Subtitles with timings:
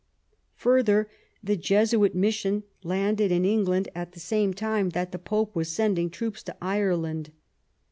[0.55, 1.07] Further,
[1.43, 6.09] the Jesuit mission landed in England at the same time that the Pope was sending
[6.09, 7.29] troops to Ireland.